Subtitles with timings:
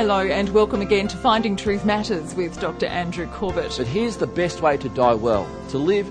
[0.00, 2.86] Hello and welcome again to Finding Truth Matters with Dr.
[2.86, 3.74] Andrew Corbett.
[3.76, 6.08] But here's the best way to die well to live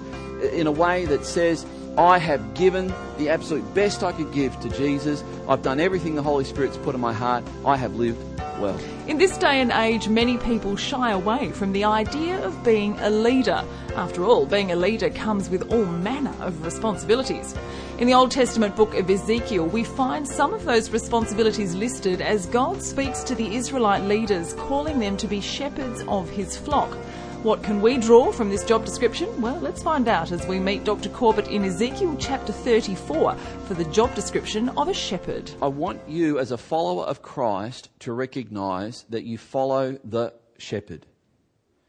[0.53, 1.65] in a way that says,
[1.97, 5.23] I have given the absolute best I could give to Jesus.
[5.47, 7.43] I've done everything the Holy Spirit's put in my heart.
[7.65, 8.28] I have lived
[8.59, 8.79] well.
[9.07, 13.09] In this day and age, many people shy away from the idea of being a
[13.09, 13.63] leader.
[13.95, 17.55] After all, being a leader comes with all manner of responsibilities.
[17.97, 22.45] In the Old Testament book of Ezekiel, we find some of those responsibilities listed as
[22.45, 26.97] God speaks to the Israelite leaders, calling them to be shepherds of his flock.
[27.43, 29.41] What can we draw from this job description?
[29.41, 31.07] Well, let's find out as we meet Dr.
[31.07, 35.49] Corbett in Ezekiel chapter 34 for the job description of a shepherd.
[35.61, 41.05] I want you, as a follower of Christ, to recognize that you follow the shepherd.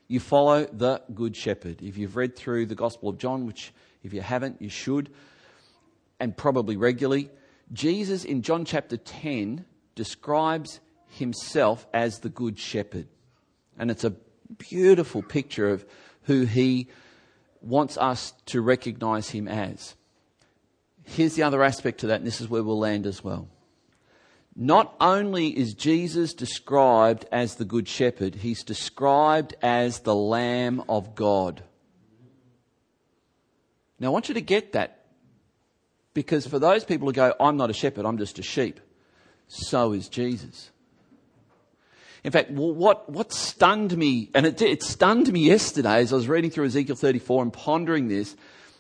[0.06, 1.82] You follow the good shepherd.
[1.82, 3.72] If you've read through the Gospel of John, which
[4.04, 5.10] if you haven't, you should,
[6.20, 7.28] and probably regularly,
[7.72, 9.64] Jesus in John chapter 10
[9.96, 10.78] describes
[11.08, 13.08] himself as the good shepherd.
[13.76, 14.14] And it's a
[14.58, 15.84] beautiful picture of
[16.22, 16.88] who he
[17.60, 19.94] wants us to recognize him as.
[21.04, 23.48] Here's the other aspect to that, and this is where we'll land as well.
[24.56, 31.14] Not only is Jesus described as the Good Shepherd, he's described as the Lamb of
[31.14, 31.62] God.
[33.98, 35.04] Now, I want you to get that
[36.14, 38.80] because for those people who go, I'm not a shepherd, I'm just a sheep,
[39.46, 40.70] so is Jesus.
[42.22, 46.28] In fact, what, what stunned me, and it, it stunned me yesterday as I was
[46.28, 48.36] reading through Ezekiel 34 and pondering this,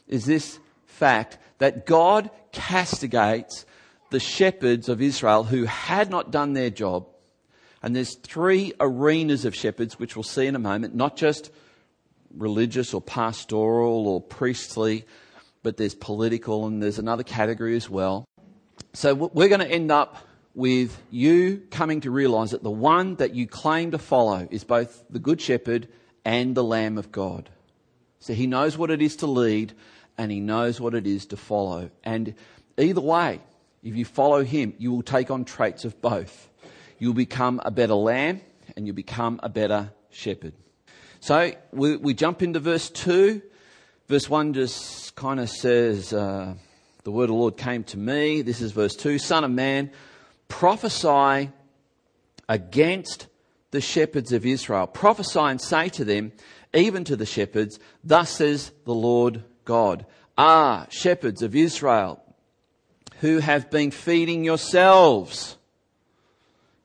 [0.08, 3.64] is this fact that God castigates
[4.10, 7.06] the shepherds of Israel who had not done their job.
[7.82, 11.50] And there's three arenas of shepherds, which we'll see in a moment, not just
[12.36, 15.06] religious or pastoral or priestly,
[15.62, 18.24] but there's political and there's another category as well.
[18.92, 20.16] So we're going to end up
[20.54, 25.04] with you coming to realize that the one that you claim to follow is both
[25.08, 25.88] the Good Shepherd
[26.24, 27.48] and the Lamb of God.
[28.18, 29.72] So he knows what it is to lead
[30.18, 31.90] and he knows what it is to follow.
[32.04, 32.34] And
[32.76, 33.40] either way,
[33.82, 36.48] if you follow him, you will take on traits of both.
[36.98, 38.42] You'll become a better lamb
[38.76, 40.52] and you'll become a better shepherd.
[41.20, 43.40] So we, we jump into verse 2.
[44.08, 46.54] Verse 1 just kind of says, uh,
[47.04, 48.42] The word of the Lord came to me.
[48.42, 49.18] This is verse 2.
[49.18, 49.90] Son of man,
[50.50, 51.50] prophesy
[52.48, 53.28] against
[53.70, 54.86] the shepherds of Israel.
[54.86, 56.32] Prophesy and say to them,
[56.74, 60.04] even to the shepherds, Thus says the Lord God.
[60.36, 62.22] Ah, shepherds of Israel,
[63.20, 65.56] who have been feeding yourselves!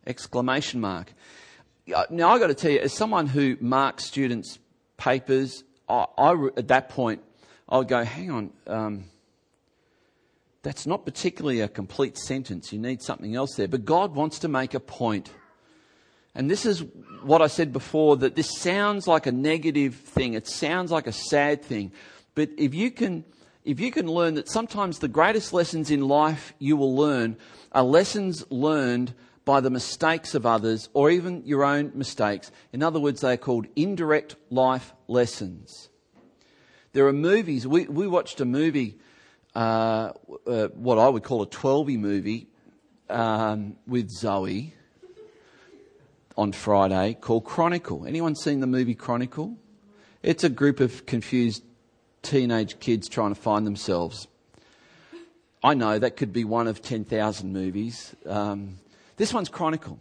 [0.07, 1.13] Exclamation mark.
[2.09, 4.59] Now I've got to tell you, as someone who marks students'
[4.97, 7.21] papers, I, I at that point,
[7.67, 9.05] I would go, hang on, um,
[10.65, 12.73] that's not particularly a complete sentence.
[12.73, 13.67] You need something else there.
[13.67, 15.29] But God wants to make a point.
[16.33, 16.83] And this is
[17.21, 20.33] what I said before that this sounds like a negative thing.
[20.33, 21.91] It sounds like a sad thing.
[22.33, 23.25] But if you can,
[23.63, 27.37] if you can learn that sometimes the greatest lessons in life you will learn
[27.71, 29.13] are lessons learned
[29.45, 32.51] by the mistakes of others or even your own mistakes.
[32.73, 35.89] In other words, they are called indirect life lessons.
[36.93, 37.67] There are movies.
[37.67, 38.97] We, we watched a movie
[39.55, 40.11] uh,
[40.45, 42.47] uh, what I would call a 12 movie
[43.09, 44.73] um, with Zoe
[46.37, 48.05] on Friday called Chronicle.
[48.05, 49.55] Anyone seen the movie Chronicle?
[50.21, 51.63] It's a group of confused
[52.21, 54.27] teenage kids trying to find themselves.
[55.63, 58.15] I know that could be one of 10,000 movies.
[58.25, 58.77] Um,
[59.17, 59.99] this one's Chronicle.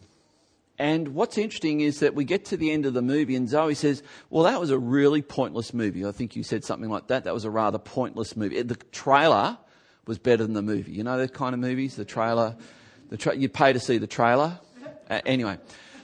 [0.78, 3.74] And what's interesting is that we get to the end of the movie and Zoe
[3.74, 6.04] says, well, that was a really pointless movie.
[6.04, 7.24] I think you said something like that.
[7.24, 8.60] That was a rather pointless movie.
[8.60, 9.56] The trailer
[10.06, 10.92] was better than the movie.
[10.92, 11.94] You know that kind of movies?
[11.94, 12.56] The trailer,
[13.08, 14.58] the tra- you pay to see the trailer.
[15.08, 15.58] Uh, anyway,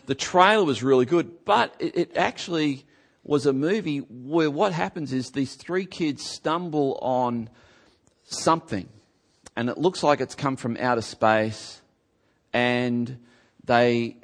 [0.06, 2.87] the trailer was really good, but it, it actually
[3.25, 7.50] was a movie where what happens is these three kids stumble on
[8.25, 8.88] something
[9.56, 11.81] and it looks like it's come from outer space
[12.52, 13.19] and
[13.64, 14.16] they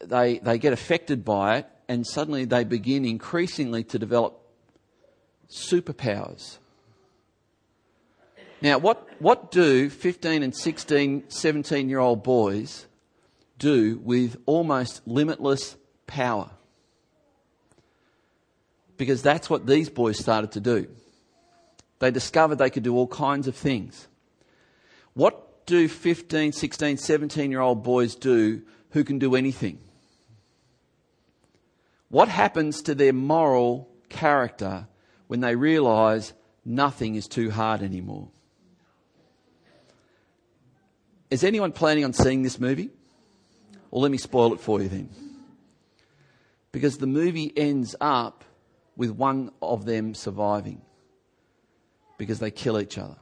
[0.00, 4.40] they, they get affected by it and suddenly they begin increasingly to develop
[5.50, 6.58] superpowers.
[8.60, 12.86] Now, what, what do 15 and 16, 17 year old boys
[13.58, 16.50] do with almost limitless power?
[18.96, 20.88] Because that's what these boys started to do.
[22.00, 24.08] They discovered they could do all kinds of things.
[25.14, 29.78] What do 15, 16, 17 year old boys do who can do anything?
[32.08, 34.88] What happens to their moral character
[35.26, 36.32] when they realize
[36.64, 38.28] nothing is too hard anymore?
[41.30, 42.90] Is anyone planning on seeing this movie?
[43.90, 45.10] Well, let me spoil it for you then.
[46.72, 48.44] Because the movie ends up
[48.96, 50.82] with one of them surviving
[52.16, 53.16] because they kill each other.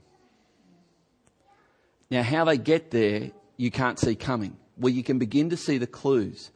[2.11, 4.57] Now, how they get there, you can't see coming.
[4.79, 6.51] Well, you can begin to see the clues.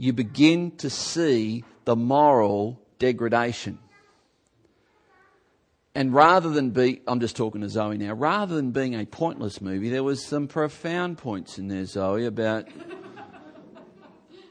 [0.00, 3.80] You begin to see the moral degradation.
[5.92, 9.60] And rather than be, I'm just talking to Zoe now, rather than being a pointless
[9.60, 12.68] movie, there was some profound points in there, Zoe, about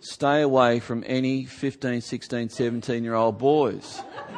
[0.01, 4.01] stay away from any 15, 16, 17 year old boys.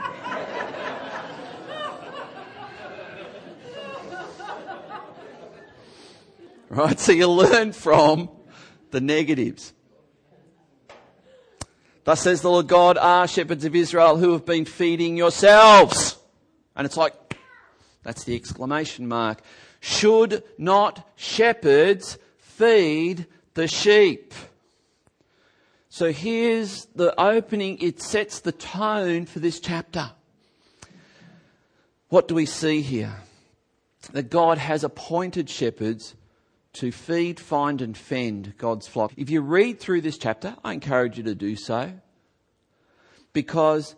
[6.69, 6.99] right?
[6.99, 8.29] So you learn from
[8.91, 9.73] the negatives.
[12.09, 16.17] Thus says the Lord God, are shepherds of Israel who have been feeding yourselves.
[16.75, 17.13] And it's like,
[18.01, 19.43] that's the exclamation mark.
[19.79, 24.33] Should not shepherds feed the sheep?
[25.89, 27.77] So here's the opening.
[27.77, 30.09] It sets the tone for this chapter.
[32.07, 33.17] What do we see here?
[34.13, 36.15] That God has appointed shepherds
[36.79, 39.11] to feed, find, and fend God's flock.
[39.17, 41.91] If you read through this chapter, I encourage you to do so.
[43.33, 43.95] Because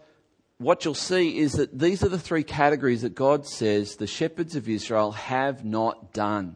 [0.58, 4.56] what you'll see is that these are the three categories that God says the shepherds
[4.56, 6.56] of Israel have not done.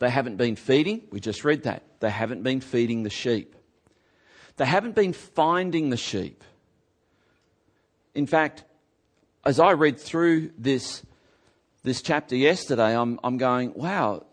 [0.00, 1.84] They haven't been feeding, we just read that.
[2.00, 3.54] They haven't been feeding the sheep.
[4.56, 6.42] They haven't been finding the sheep.
[8.12, 8.64] In fact,
[9.44, 11.04] as I read through this,
[11.84, 14.26] this chapter yesterday, I'm, I'm going, wow,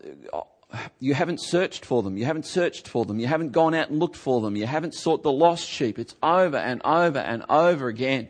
[0.98, 2.16] you haven't searched for them.
[2.16, 3.18] You haven't searched for them.
[3.18, 4.56] You haven't gone out and looked for them.
[4.56, 5.98] You haven't sought the lost sheep.
[5.98, 8.28] It's over and over and over again.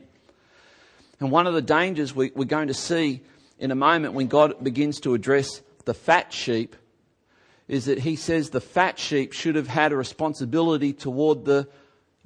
[1.18, 3.22] And one of the dangers we, we're going to see
[3.58, 6.76] in a moment when God begins to address the fat sheep
[7.68, 11.68] is that he says the fat sheep should have had a responsibility toward the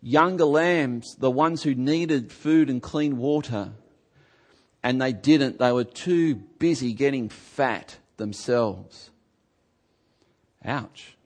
[0.01, 3.73] younger lambs, the ones who needed food and clean water.
[4.83, 5.59] And they didn't.
[5.59, 9.11] They were too busy getting fat themselves.
[10.65, 11.17] Ouch.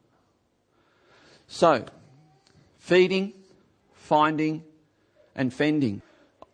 [1.47, 1.87] So,
[2.79, 3.33] feeding,
[3.93, 4.65] finding,
[5.35, 6.03] and fending.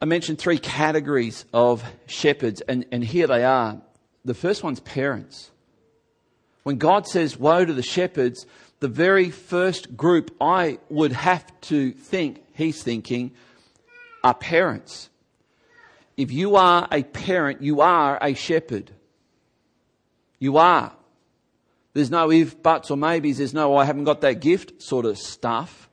[0.01, 3.81] I mentioned three categories of shepherds, and, and here they are.
[4.25, 5.51] The first one's parents.
[6.63, 8.47] When God says, Woe to the shepherds,
[8.81, 13.33] the very first group I would have to think he's thinking
[14.23, 15.09] are parents.
[16.17, 18.91] If you are a parent, you are a shepherd.
[20.39, 20.93] You are.
[21.95, 23.39] There's no if, buts, or maybes.
[23.39, 25.89] There's no, oh, I haven't got that gift sort of stuff.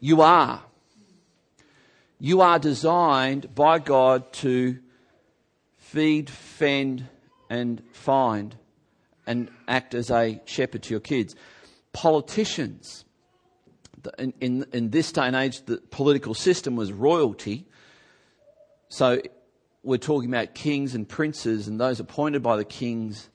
[0.00, 0.62] You are.
[2.18, 4.78] You are designed by God to
[5.78, 7.08] feed, fend,
[7.48, 8.56] and find
[9.26, 11.34] and act as a shepherd to your kids.
[11.92, 13.04] Politicians,
[14.18, 17.66] in, in, in this day and age, the political system was royalty.
[18.88, 19.22] So
[19.82, 23.28] we're talking about kings and princes and those appointed by the kings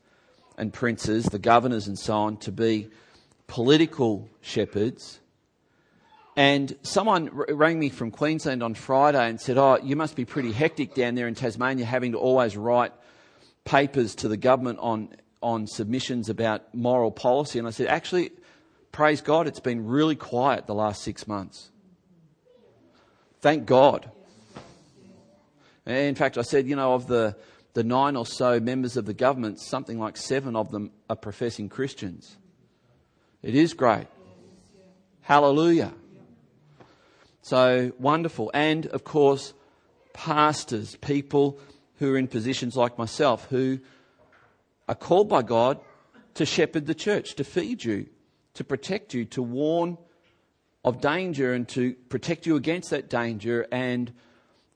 [0.60, 2.90] and princes, the governors and so on, to be
[3.48, 5.20] political shepherds.
[6.36, 10.52] And someone rang me from Queensland on Friday and said, Oh, you must be pretty
[10.52, 12.94] hectic down there in Tasmania having to always write
[13.66, 15.10] papers to the government on,
[15.42, 17.58] on submissions about moral policy.
[17.58, 18.32] And I said, Actually,
[18.92, 21.72] praise God, it's been really quiet the last six months.
[23.42, 24.12] Thank God.
[25.86, 27.36] In fact, I said, you know, of the
[27.74, 31.70] the nine or so members of the government, something like seven of them are professing
[31.70, 32.38] Christians.
[33.42, 34.08] It is great.
[35.22, 35.94] Hallelujah.
[37.42, 38.52] So wonderful.
[38.54, 39.54] And of course,
[40.14, 41.60] pastors, people
[41.96, 43.80] who are in positions like myself who
[44.88, 45.80] are called by God
[46.34, 48.08] to shepherd the church, to feed you,
[48.56, 49.98] to protect you, to warn
[50.84, 54.12] of danger and to protect you against that danger and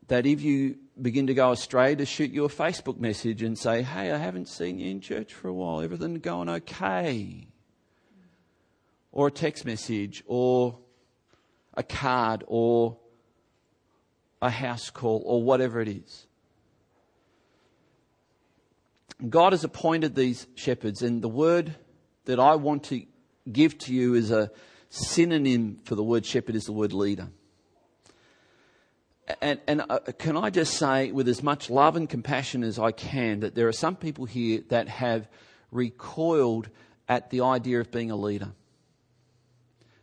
[0.07, 3.81] that if you begin to go astray, to shoot you a Facebook message and say,
[3.81, 5.81] Hey, I haven't seen you in church for a while.
[5.81, 7.47] Everything going okay?
[9.11, 10.79] Or a text message, or
[11.75, 12.97] a card, or
[14.41, 16.27] a house call, or whatever it is.
[19.29, 21.75] God has appointed these shepherds, and the word
[22.25, 23.05] that I want to
[23.51, 24.51] give to you is a
[24.89, 27.29] synonym for the word shepherd is the word leader.
[29.41, 32.91] And, and uh, can I just say, with as much love and compassion as I
[32.91, 35.27] can, that there are some people here that have
[35.71, 36.69] recoiled
[37.07, 38.51] at the idea of being a leader.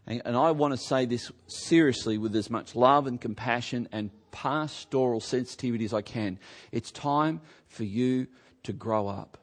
[0.06, 4.10] And, and I want to say this seriously with as much love and compassion and
[4.32, 6.38] pastoral sensitivity as I can.
[6.72, 8.26] It's time for you
[8.64, 9.38] to grow up.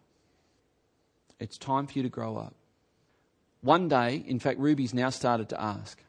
[1.40, 2.56] It's time for you to grow up.
[3.62, 6.00] One day, in fact, Ruby's now started to ask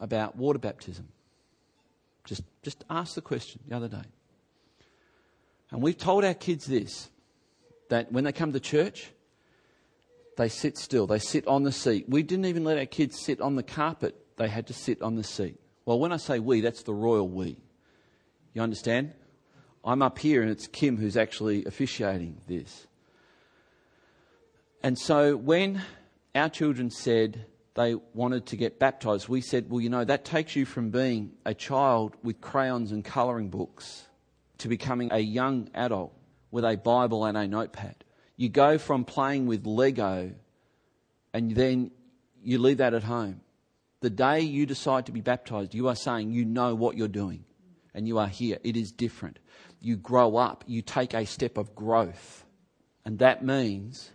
[0.00, 1.08] about water baptism.
[2.26, 4.02] Just, just ask the question the other day.
[5.70, 7.08] And we've told our kids this
[7.88, 9.10] that when they come to church,
[10.36, 12.06] they sit still, they sit on the seat.
[12.08, 15.14] We didn't even let our kids sit on the carpet, they had to sit on
[15.14, 15.58] the seat.
[15.86, 17.56] Well, when I say we, that's the royal we.
[18.52, 19.12] You understand?
[19.84, 22.88] I'm up here and it's Kim who's actually officiating this.
[24.82, 25.82] And so when
[26.34, 30.56] our children said they wanted to get baptized, we said, well, you know, that takes
[30.56, 34.06] you from being a child with crayons and colouring books
[34.58, 36.14] to becoming a young adult
[36.50, 38.02] with a Bible and a notepad.
[38.36, 40.32] You go from playing with Lego
[41.34, 41.90] and then
[42.42, 43.42] you leave that at home.
[44.00, 47.44] The day you decide to be baptized, you are saying you know what you're doing
[47.94, 48.58] and you are here.
[48.64, 49.38] It is different.
[49.80, 52.46] You grow up, you take a step of growth.
[53.04, 54.10] And that means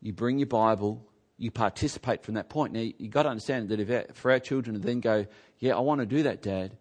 [0.00, 1.04] you bring your Bible,
[1.42, 2.72] you participate from that point.
[2.72, 5.26] Now, you've got to understand that if for our children to then go,
[5.58, 6.76] Yeah, I want to do that, Dad,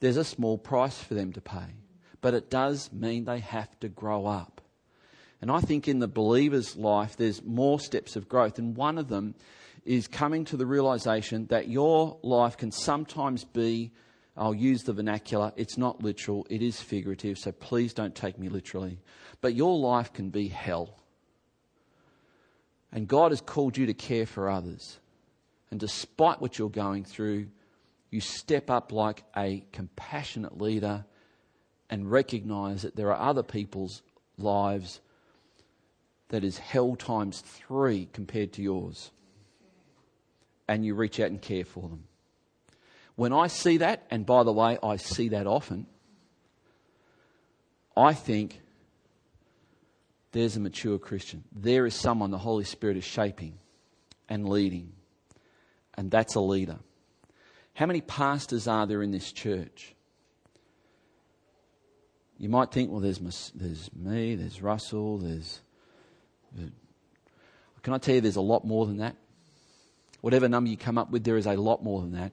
[0.00, 1.74] there's a small price for them to pay.
[2.20, 4.60] But it does mean they have to grow up.
[5.40, 8.58] And I think in the believer's life, there's more steps of growth.
[8.58, 9.34] And one of them
[9.86, 13.90] is coming to the realization that your life can sometimes be,
[14.36, 18.48] I'll use the vernacular, it's not literal, it is figurative, so please don't take me
[18.50, 18.98] literally.
[19.40, 20.98] But your life can be hell.
[22.94, 25.00] And God has called you to care for others.
[25.70, 27.48] And despite what you're going through,
[28.10, 31.04] you step up like a compassionate leader
[31.90, 34.02] and recognize that there are other people's
[34.38, 35.00] lives
[36.28, 39.10] that is hell times three compared to yours.
[40.68, 42.04] And you reach out and care for them.
[43.16, 45.86] When I see that, and by the way, I see that often,
[47.96, 48.60] I think
[50.34, 51.44] there's a mature Christian.
[51.54, 53.54] There is someone the Holy Spirit is shaping
[54.28, 54.92] and leading.
[55.96, 56.80] And that's a leader.
[57.74, 59.94] How many pastors are there in this church?
[62.36, 65.60] You might think, well, there's, there's me, there's Russell, there's.
[67.82, 69.14] Can I tell you there's a lot more than that?
[70.20, 72.32] Whatever number you come up with, there is a lot more than that.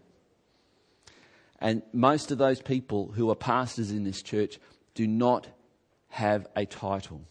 [1.60, 4.58] And most of those people who are pastors in this church
[4.96, 5.48] do not
[6.10, 7.28] have a title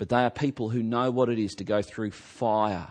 [0.00, 2.88] but they are people who know what it is to go through fire.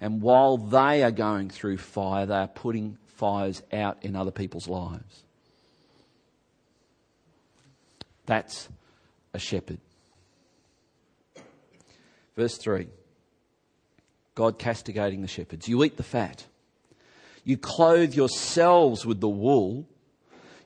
[0.00, 4.66] And while they are going through fire, they are putting fires out in other people's
[4.66, 5.22] lives.
[8.26, 8.68] That's
[9.32, 9.78] a shepherd.
[12.36, 12.88] Verse 3
[14.34, 15.68] God castigating the shepherds.
[15.68, 16.44] You eat the fat.
[17.44, 19.86] You clothe yourselves with the wool.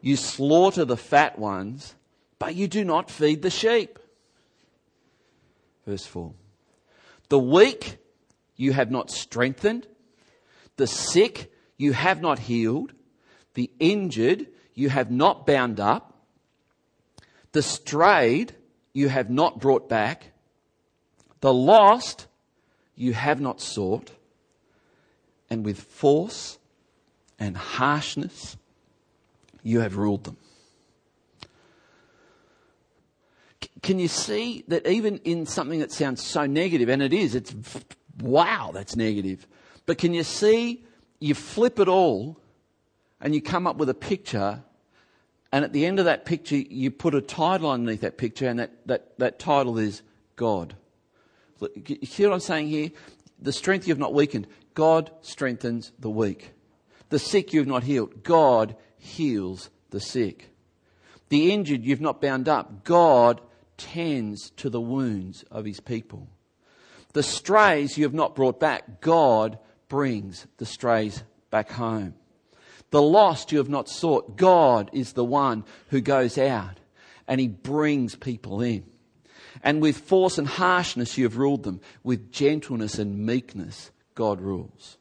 [0.01, 1.95] You slaughter the fat ones,
[2.39, 3.99] but you do not feed the sheep.
[5.87, 6.33] Verse 4.
[7.29, 7.99] The weak
[8.57, 9.87] you have not strengthened,
[10.77, 12.93] the sick you have not healed,
[13.55, 16.15] the injured you have not bound up,
[17.53, 18.55] the strayed
[18.93, 20.33] you have not brought back,
[21.41, 22.27] the lost
[22.97, 24.11] you have not sought,
[25.51, 26.59] and with force
[27.39, 28.57] and harshness
[29.63, 30.37] you have ruled them.
[33.85, 37.55] Can you see that even in something that sounds so negative, and it is, it's
[38.19, 39.47] wow, that's negative.
[39.85, 40.85] But can you see
[41.21, 42.41] you flip it all
[43.21, 44.65] and you come up with a picture,
[45.53, 48.59] and at the end of that picture, you put a title underneath that picture, and
[48.59, 50.01] that, that, that title is
[50.37, 50.75] God.
[51.61, 52.91] You see what I'm saying here?
[53.39, 56.53] The strength you have not weakened, God strengthens the weak.
[57.11, 60.51] The sick you have not healed, God heals the sick.
[61.29, 63.43] The injured you've not bound up, God
[63.77, 66.29] tends to the wounds of his people.
[67.13, 72.15] The strays you have not brought back, God brings the strays back home.
[72.91, 76.79] The lost you have not sought, God is the one who goes out
[77.27, 78.85] and he brings people in.
[79.63, 81.81] And with force and harshness you have ruled them.
[82.03, 84.99] With gentleness and meekness, God rules.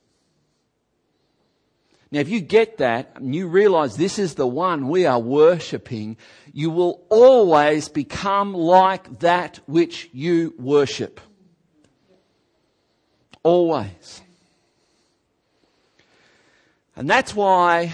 [2.13, 6.15] Now, if you get that and you realize this is the one we are worshipping,
[6.53, 11.19] you will always become like that which you worship.
[13.41, 14.21] Always.
[16.95, 17.93] And that's why,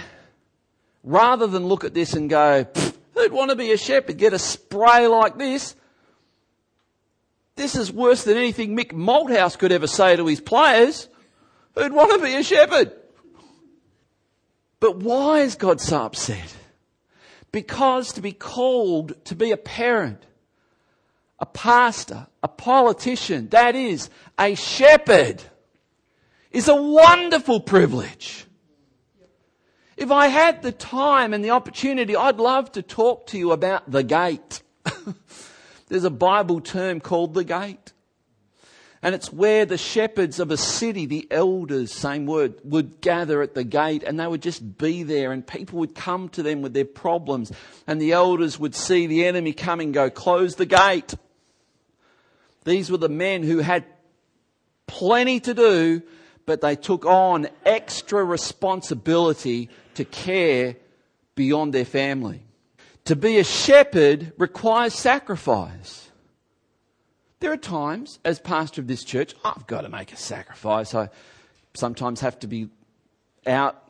[1.02, 2.68] rather than look at this and go,
[3.14, 5.78] who'd want to be a shepherd, get a spray like this?
[7.56, 11.08] This is worse than anything Mick Malthouse could ever say to his players.
[11.76, 12.99] Who'd want to be a shepherd?
[14.80, 16.56] But why is God so upset?
[17.52, 20.24] Because to be called to be a parent,
[21.40, 25.44] a pastor, a politician, that is, a shepherd,
[26.52, 28.46] is a wonderful privilege.
[29.98, 33.92] If I had the time and the opportunity, I'd love to talk to you about
[33.92, 34.62] the gate.
[35.90, 37.92] There's a Bible term called the gate.
[39.02, 43.56] And it's where the shepherds of a city, the elders, same word, would gather at
[43.56, 46.74] the gate and they would just be there and people would come to them with
[46.74, 47.52] their problems
[47.88, 51.14] and the elders would see the enemy coming go, close the gate.
[52.66, 53.86] These were the men who had
[54.86, 56.02] plenty to do,
[56.46, 60.76] but they took on extra responsibility to care
[61.36, 62.44] beyond their family.
[63.06, 66.09] To be a shepherd requires sacrifice.
[67.40, 70.94] There are times, as pastor of this church, I've got to make a sacrifice.
[70.94, 71.10] I
[71.74, 72.70] sometimes have to be
[73.48, 73.90] out,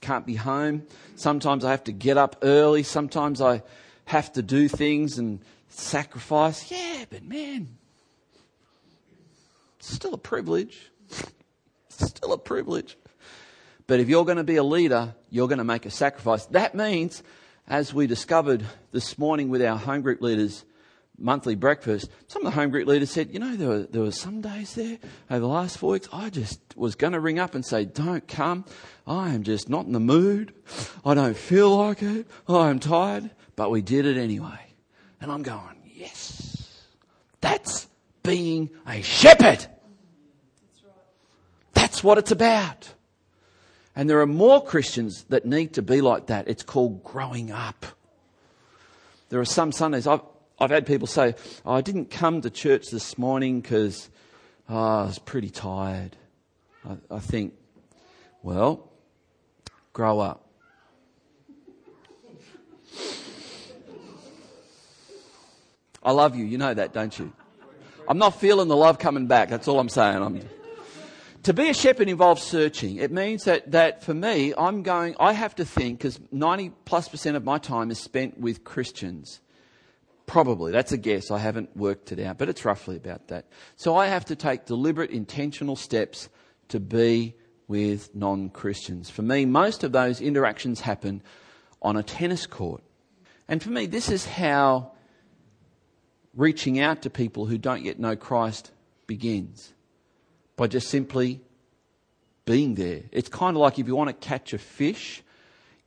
[0.00, 0.82] can't be home.
[1.14, 2.82] Sometimes I have to get up early.
[2.82, 3.62] Sometimes I
[4.06, 5.38] have to do things and
[5.68, 6.72] sacrifice.
[6.72, 7.68] Yeah, but man,
[9.78, 10.90] it's still a privilege.
[11.10, 12.96] It's still a privilege.
[13.86, 16.46] But if you're going to be a leader, you're going to make a sacrifice.
[16.46, 17.22] That means,
[17.68, 20.64] as we discovered this morning with our home group leaders,
[21.18, 24.12] monthly breakfast, some of the home group leaders said, you know, there were, there were
[24.12, 24.98] some days there
[25.30, 28.26] over the last four weeks, I just was going to ring up and say, don't
[28.26, 28.64] come.
[29.06, 30.54] I am just not in the mood.
[31.04, 32.26] I don't feel like it.
[32.48, 33.30] I'm tired.
[33.56, 34.60] But we did it anyway.
[35.20, 36.84] And I'm going, yes.
[37.40, 37.88] That's
[38.22, 39.66] being a shepherd.
[41.72, 42.94] That's what it's about.
[43.96, 46.46] And there are more Christians that need to be like that.
[46.46, 47.84] It's called growing up.
[49.30, 50.20] There are some Sundays, I've,
[50.60, 51.34] I've had people say,
[51.64, 54.10] oh, I didn't come to church this morning because
[54.68, 56.16] oh, ah, I was pretty tired.
[56.88, 57.54] I, I think,
[58.42, 58.90] well,
[59.92, 60.44] grow up.
[66.02, 66.44] I love you.
[66.44, 67.32] You know that, don't you?
[68.08, 69.50] I'm not feeling the love coming back.
[69.50, 70.22] That's all I'm saying.
[70.22, 70.40] I'm,
[71.44, 72.96] to be a shepherd involves searching.
[72.96, 77.08] It means that, that for me, I'm going, I have to think, because 90 plus
[77.08, 79.40] percent of my time is spent with Christians.
[80.28, 80.72] Probably.
[80.72, 81.30] That's a guess.
[81.30, 83.46] I haven't worked it out, but it's roughly about that.
[83.76, 86.28] So I have to take deliberate, intentional steps
[86.68, 87.34] to be
[87.66, 89.08] with non Christians.
[89.08, 91.22] For me, most of those interactions happen
[91.80, 92.82] on a tennis court.
[93.48, 94.92] And for me, this is how
[96.36, 98.70] reaching out to people who don't yet know Christ
[99.06, 99.72] begins
[100.56, 101.40] by just simply
[102.44, 103.04] being there.
[103.12, 105.22] It's kind of like if you want to catch a fish,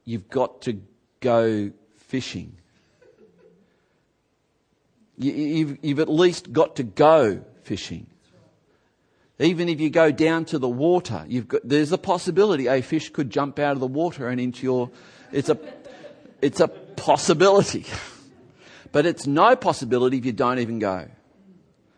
[0.03, 0.81] you've got to
[1.19, 2.57] go fishing
[5.23, 8.07] you've, you've at least got to go fishing.
[9.39, 13.29] Even if you go down to the water, got, there's a possibility a fish could
[13.29, 14.91] jump out of the water and into your.
[15.31, 15.57] It's a,
[16.41, 17.85] it's a possibility.
[18.91, 21.07] but it's no possibility if you don't even go.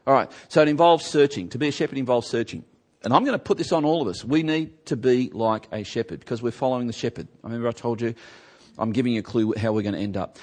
[0.05, 1.49] All right, so it involves searching.
[1.49, 2.63] To be a shepherd involves searching.
[3.03, 4.23] And I'm going to put this on all of us.
[4.23, 7.27] We need to be like a shepherd because we're following the shepherd.
[7.43, 8.15] I remember I told you
[8.77, 10.37] I'm giving you a clue how we're going to end up.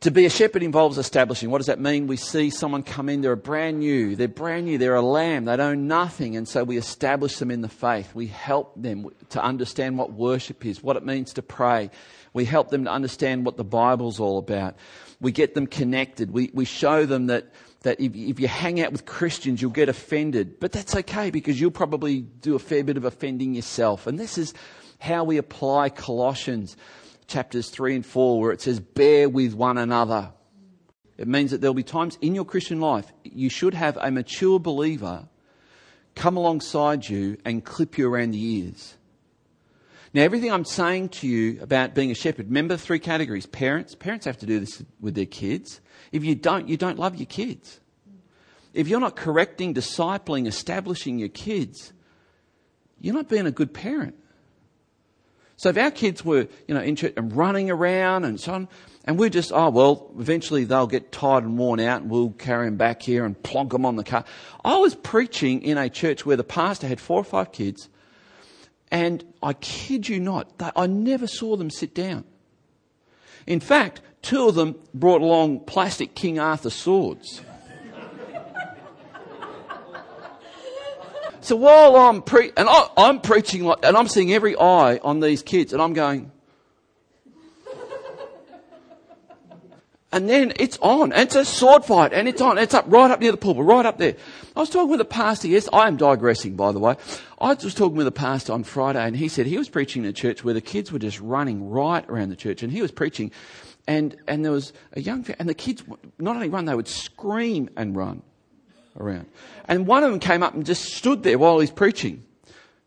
[0.00, 1.50] To be a shepherd involves establishing.
[1.50, 2.06] What does that mean?
[2.06, 5.58] We see someone come in, they're brand new, they're brand new, they're a lamb, they
[5.58, 8.14] don't know nothing, and so we establish them in the faith.
[8.14, 11.90] We help them to understand what worship is, what it means to pray.
[12.32, 14.76] We help them to understand what the Bible's all about.
[15.20, 16.30] We get them connected.
[16.30, 19.90] We, we show them that, that if, if you hang out with Christians, you'll get
[19.90, 20.60] offended.
[20.60, 24.06] But that's okay because you'll probably do a fair bit of offending yourself.
[24.06, 24.54] And this is
[24.98, 26.74] how we apply Colossians
[27.30, 30.32] chapters 3 and 4 where it says, bear with one another.
[31.16, 34.58] It means that there'll be times in your Christian life you should have a mature
[34.58, 35.28] believer
[36.14, 38.96] come alongside you and clip you around the ears.
[40.12, 43.46] Now, everything I'm saying to you about being a shepherd, remember three categories.
[43.46, 45.80] Parents, parents have to do this with their kids.
[46.10, 47.78] If you don't, you don't love your kids.
[48.74, 51.92] If you're not correcting, discipling, establishing your kids,
[53.00, 54.16] you're not being a good parent.
[55.60, 58.68] So if our kids were, you know, in church and running around and so on,
[59.04, 62.64] and we're just, oh, well, eventually they'll get tired and worn out and we'll carry
[62.64, 64.24] them back here and plonk them on the car.
[64.64, 67.90] I was preaching in a church where the pastor had four or five kids
[68.90, 72.24] and I kid you not, I never saw them sit down.
[73.46, 77.42] In fact, two of them brought along plastic King Arthur swords.
[81.42, 85.20] So while I'm pre- and I, I'm preaching like, and I'm seeing every eye on
[85.20, 86.30] these kids, and I'm going,
[90.12, 93.10] and then it's on, and it's a sword fight, and it's on, it's up right
[93.10, 94.16] up near the pulpit, right up there.
[94.54, 95.48] I was talking with a pastor.
[95.48, 96.96] Yes, I am digressing, by the way.
[97.40, 100.10] I was talking with a pastor on Friday, and he said he was preaching in
[100.10, 102.90] a church where the kids were just running right around the church, and he was
[102.90, 103.30] preaching,
[103.86, 105.82] and and there was a young and the kids
[106.18, 108.22] not only run, they would scream and run
[108.98, 109.26] around.
[109.66, 112.24] And one of them came up and just stood there while he's preaching.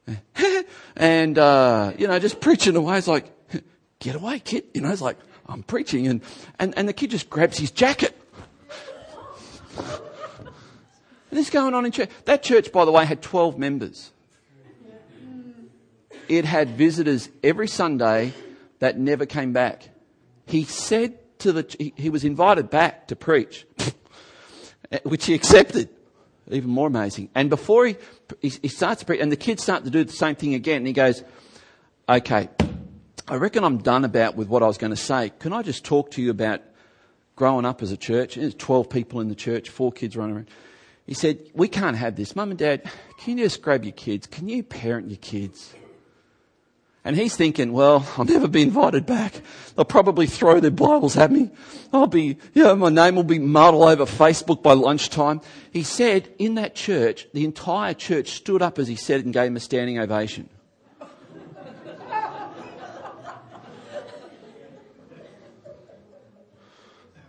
[0.96, 2.98] and, uh, you know, just preaching away.
[2.98, 3.34] It's like,
[4.04, 4.66] Get away, kid.
[4.74, 6.08] You know, it's like, I'm preaching.
[6.08, 6.22] And,
[6.60, 8.20] and, and the kid just grabs his jacket.
[9.78, 12.10] And this going on in church.
[12.26, 14.12] That church, by the way, had 12 members.
[16.28, 18.34] It had visitors every Sunday
[18.80, 19.88] that never came back.
[20.48, 23.66] He said to the, he, he was invited back to preach,
[24.94, 25.90] Eh, which he accepted.
[26.50, 27.30] Even more amazing.
[27.34, 27.96] And before he,
[28.42, 30.78] he, he starts to preach, and the kids start to do the same thing again,
[30.78, 31.24] and he goes,
[32.08, 32.50] okay,
[33.28, 35.32] I reckon I'm done about with what I was going to say.
[35.40, 36.62] Can I just talk to you about
[37.36, 38.36] growing up as a church?
[38.36, 40.50] There's 12 people in the church, four kids running around.
[41.08, 42.36] He said, we can't have this.
[42.36, 42.84] Mum and dad,
[43.20, 44.28] can you just grab your kids?
[44.28, 45.74] Can you parent your kids?
[47.06, 49.42] And he's thinking, well, I'll never be invited back.
[49.76, 51.52] They'll probably throw their Bibles at me.
[51.92, 55.42] I'll be, you know, my name will be muddled over Facebook by lunchtime.
[55.72, 59.34] He said in that church, the entire church stood up as he said it and
[59.34, 60.50] gave him a standing ovation.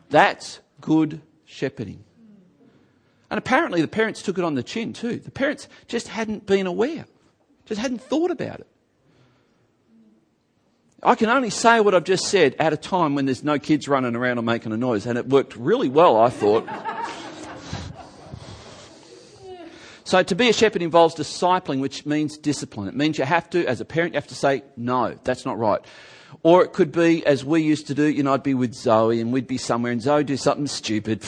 [0.08, 2.04] That's good shepherding.
[3.28, 5.18] And apparently the parents took it on the chin too.
[5.18, 7.06] The parents just hadn't been aware,
[7.66, 8.68] just hadn't thought about it.
[11.04, 13.86] I can only say what I've just said at a time when there's no kids
[13.88, 16.66] running around or making a noise, and it worked really well, I thought.
[20.04, 22.88] so to be a shepherd involves discipling, which means discipline.
[22.88, 25.58] It means you have to, as a parent, you have to say, no, that's not
[25.58, 25.80] right.
[26.42, 29.20] Or it could be, as we used to do, you know, I'd be with Zoe
[29.20, 31.22] and we'd be somewhere and Zoe do something stupid.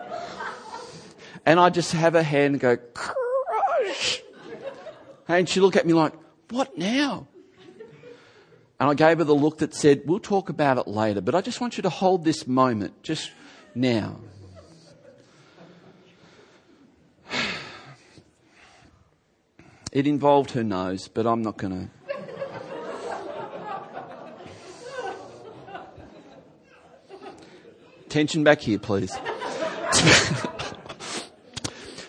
[1.46, 4.22] and I'd just have her hand and go, crush.
[5.28, 6.14] And she'd look at me like,
[6.48, 7.28] what now?
[8.82, 11.40] And I gave her the look that said, We'll talk about it later, but I
[11.40, 13.30] just want you to hold this moment just
[13.76, 14.18] now.
[19.92, 21.88] It involved her nose, but I'm not going to.
[28.08, 29.12] Tension back here, please.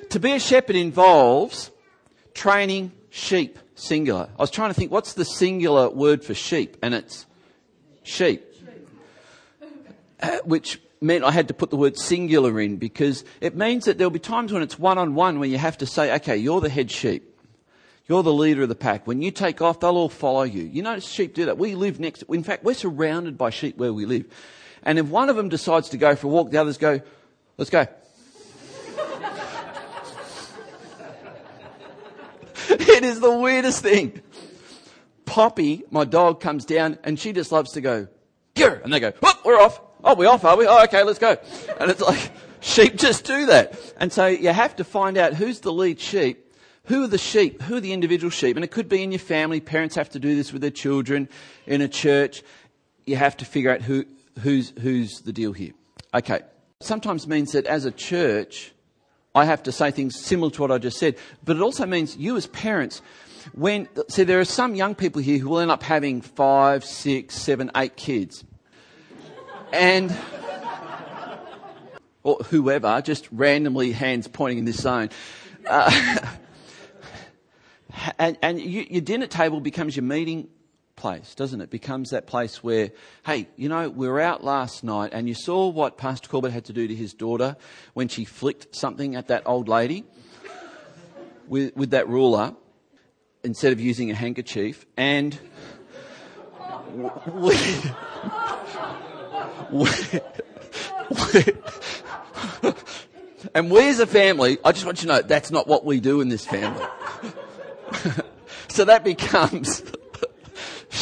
[0.10, 1.70] to be a shepherd involves
[2.34, 4.30] training sheep singular.
[4.38, 6.78] I was trying to think, what's the singular word for sheep?
[6.82, 7.26] And it's
[8.04, 8.44] sheep.
[10.22, 13.98] Uh, which meant I had to put the word singular in because it means that
[13.98, 16.62] there'll be times when it's one on one when you have to say, okay, you're
[16.62, 17.30] the head sheep.
[18.08, 19.08] You're the leader of the pack.
[19.08, 20.64] When you take off, they'll all follow you.
[20.64, 21.58] You notice sheep do that.
[21.58, 24.26] We live next, in fact, we're surrounded by sheep where we live.
[24.84, 27.02] And if one of them decides to go for a walk, the others go,
[27.58, 27.88] let's go.
[32.82, 34.22] it is the weirdest thing.
[35.26, 38.08] Poppy, my dog, comes down and she just loves to go,
[38.56, 38.82] Gir!
[38.84, 39.82] And they go, we're off.
[40.04, 40.68] Oh, we're off, are we?
[40.68, 41.38] Oh, okay, let's go.
[41.80, 42.32] And it's like,
[42.62, 43.80] sheep just do that.
[43.98, 46.40] And so you have to find out who's the lead sheep.
[46.86, 47.62] Who are the sheep?
[47.64, 48.58] Who are the individual sheep?
[48.58, 49.62] And it could be in your family.
[49.62, 51.30] Parents have to do this with their children.
[51.66, 52.44] In a church,
[53.06, 54.06] you have to figure out who,
[54.42, 55.72] who's, who's the deal here.
[56.14, 56.42] Okay.
[56.82, 58.74] Sometimes means that as a church,
[59.36, 61.18] I have to say things similar to what I just said.
[61.44, 63.02] But it also means you as parents,
[63.54, 67.36] when, see, there are some young people here who will end up having five, six,
[67.36, 68.44] seven, eight kids.
[69.72, 70.16] And,
[72.22, 75.10] or whoever, just randomly hands pointing in this zone.
[75.68, 76.20] Uh,
[78.20, 80.48] and, and you, your dinner table becomes your meeting
[81.04, 81.70] place, doesn't it?
[81.70, 82.90] Becomes that place where,
[83.26, 86.64] hey, you know, we were out last night and you saw what Pastor Corbett had
[86.64, 87.58] to do to his daughter
[87.94, 90.06] when she flicked something at that old lady
[91.50, 92.56] with, with that ruler
[93.44, 94.86] instead of using a handkerchief.
[94.96, 95.38] And
[97.34, 97.58] we,
[99.74, 99.90] we,
[101.34, 101.54] we,
[103.54, 106.00] and we as a family, I just want you to know that's not what we
[106.00, 106.86] do in this family.
[108.70, 109.84] so that becomes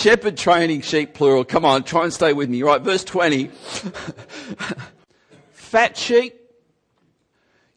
[0.02, 1.46] Shepherd training sheep, plural.
[1.46, 2.64] Come on, try and stay with me.
[2.64, 3.48] Right, verse 20.
[5.52, 6.42] Fat sheep,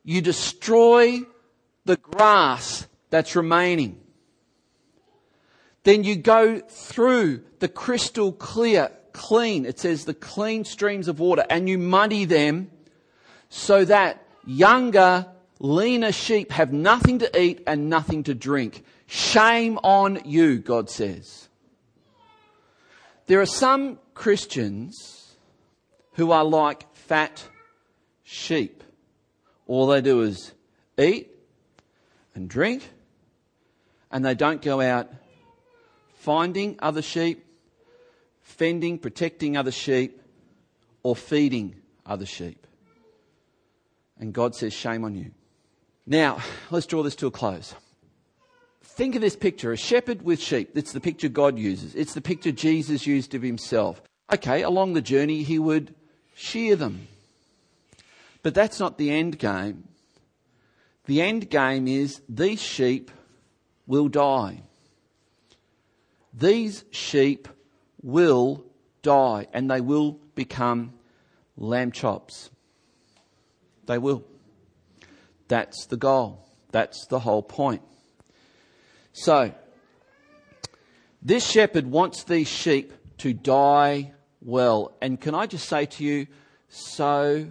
[0.05, 1.21] you destroy
[1.85, 4.01] the grass that's remaining.
[5.83, 11.45] Then you go through the crystal clear, clean, it says the clean streams of water,
[11.51, 12.71] and you muddy them
[13.51, 15.27] so that younger,
[15.59, 18.83] leaner sheep have nothing to eat and nothing to drink.
[19.07, 21.51] Shame on you, God says.
[23.27, 25.35] There are some Christians
[26.13, 27.43] who are like fat
[28.23, 28.85] sheep.
[29.67, 30.53] All they do is
[30.99, 31.31] eat
[32.35, 32.89] and drink,
[34.11, 35.11] and they don't go out
[36.15, 37.45] finding other sheep,
[38.43, 40.21] fending, protecting other sheep,
[41.03, 42.67] or feeding other sheep.
[44.19, 45.33] And God says, Shame on you.
[46.07, 46.39] Now,
[46.71, 47.75] let's draw this to a close.
[48.95, 50.71] Think of this picture a shepherd with sheep.
[50.75, 54.03] It's the picture God uses, it's the picture Jesus used of himself.
[54.33, 55.95] Okay, along the journey, he would
[56.35, 57.09] shear them.
[58.43, 59.89] But that's not the end game.
[61.07, 63.11] The end game is these sheep
[63.87, 64.63] will die.
[66.33, 67.49] These sheep
[68.03, 68.65] will
[69.03, 70.95] die and they will become
[71.57, 72.51] lamb chops.
[73.87, 74.25] They will.
[75.49, 76.47] That's the goal.
[76.73, 77.83] That's the whole point.
[79.15, 79.53] So,
[81.23, 84.93] this shepherd wants these sheep to die well.
[85.01, 86.27] And can I just say to you,
[86.69, 87.47] so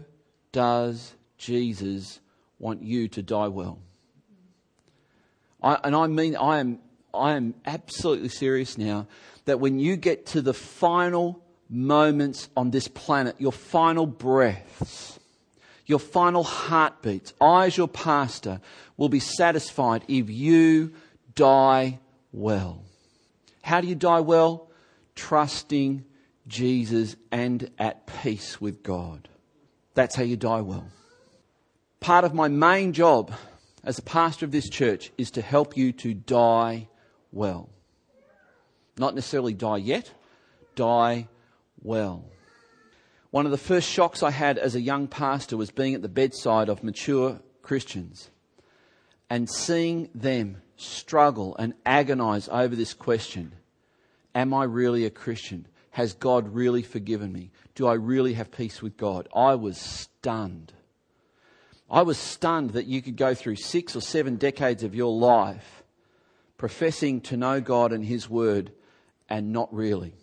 [0.52, 2.20] does Jesus
[2.60, 3.80] want you to die well.
[5.62, 6.80] I, and I mean, I am,
[7.14, 9.08] I am absolutely serious now
[9.46, 15.18] that when you get to the final moments on this planet, your final breaths,
[15.86, 18.60] your final heartbeats, I, as your pastor,
[18.98, 20.94] will be satisfied if you
[21.36, 22.00] die
[22.32, 22.84] well.
[23.62, 24.70] How do you die well?
[25.16, 26.06] Trusting
[26.48, 29.30] Jesus and at peace with God.
[29.94, 30.88] That's how you die well.
[32.00, 33.32] Part of my main job
[33.84, 36.88] as a pastor of this church is to help you to die
[37.32, 37.70] well.
[38.98, 40.12] Not necessarily die yet,
[40.76, 41.28] die
[41.82, 42.26] well.
[43.32, 46.10] One of the first shocks I had as a young pastor was being at the
[46.10, 48.30] bedside of mature Christians
[49.34, 53.52] and seeing them struggle and agonize over this question
[54.36, 55.66] Am I really a Christian?
[55.90, 57.50] Has God really forgiven me?
[57.74, 59.28] Do I really have peace with God?
[59.36, 60.72] I was stunned.
[61.90, 65.82] I was stunned that you could go through six or seven decades of your life
[66.58, 68.72] professing to know God and His Word
[69.30, 70.14] and not really.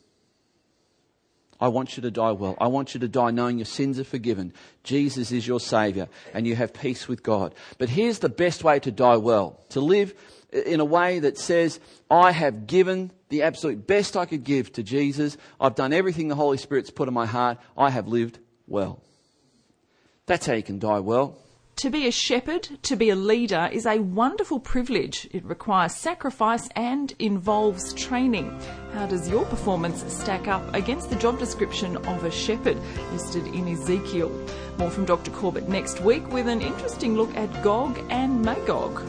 [1.61, 2.57] I want you to die well.
[2.61, 4.53] I want you to die knowing your sins are forgiven.
[4.83, 7.55] Jesus is your Saviour and you have peace with God.
[7.79, 10.15] But here's the best way to die well to live
[10.53, 11.79] in a way that says,
[12.11, 15.37] I have given the absolute best I could give to Jesus.
[15.61, 17.59] I've done everything the Holy Spirit's put in my heart.
[17.77, 19.03] I have lived well.
[20.27, 21.37] That's how you can die well.
[21.77, 25.27] To be a shepherd, to be a leader, is a wonderful privilege.
[25.33, 28.51] It requires sacrifice and involves training.
[28.93, 32.77] How does your performance stack up against the job description of a shepherd
[33.13, 34.31] listed in Ezekiel?
[34.79, 35.31] More from Dr.
[35.31, 39.03] Corbett next week with an interesting look at Gog and Magog.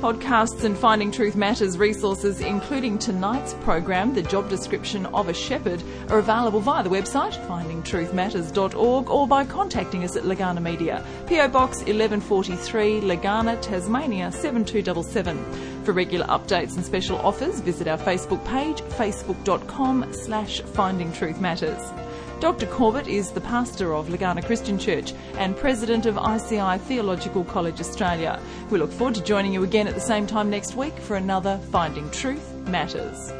[0.00, 5.82] Podcasts and Finding Truth Matters resources, including tonight's program, The Job Description of a Shepherd,
[6.08, 11.80] are available via the website findingtruthmatters.org or by contacting us at Legana Media, PO Box
[11.80, 15.84] 1143, Legana, Tasmania 7277.
[15.84, 22.09] For regular updates and special offers, visit our Facebook page, facebook.com slash findingtruthmatters.
[22.40, 22.66] Dr.
[22.68, 28.40] Corbett is the pastor of Legana Christian Church and president of ICI Theological College Australia.
[28.70, 31.60] We look forward to joining you again at the same time next week for another
[31.70, 33.30] Finding Truth Matters.